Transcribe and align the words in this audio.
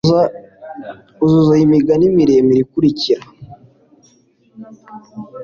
uzuza 1.25 1.51
iyi 1.57 1.67
migani 1.73 2.05
miremire 2.17 2.59
ikurikira 2.65 3.23